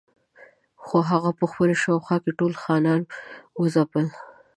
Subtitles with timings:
[0.83, 3.01] خو هغه په خپله شاوخوا کې ټول خانان
[3.59, 4.05] وځپل.